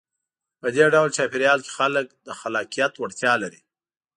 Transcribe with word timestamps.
په 0.59 0.67
دې 0.75 0.85
ډول 0.93 1.09
چاپېریال 1.17 1.59
کې 1.65 1.71
خلک 1.77 2.05
د 2.25 2.29
خلاقیت 2.39 2.93
وړتیا 2.97 3.33
لري. 3.43 3.61